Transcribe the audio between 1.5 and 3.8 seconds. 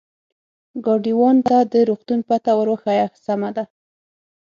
د روغتون پته ور وښیه، سمه ده.